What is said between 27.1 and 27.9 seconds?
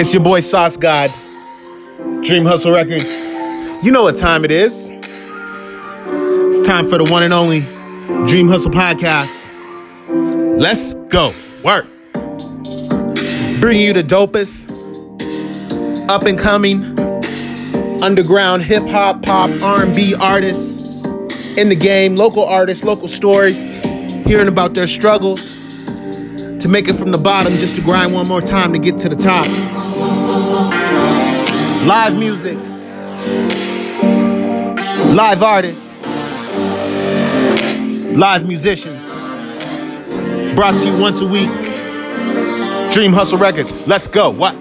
the bottom just to